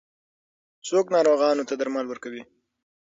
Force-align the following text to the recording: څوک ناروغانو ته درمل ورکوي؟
څوک 0.87 1.05
ناروغانو 1.15 1.67
ته 1.69 1.73
درمل 1.79 2.05
ورکوي؟ 2.09 2.43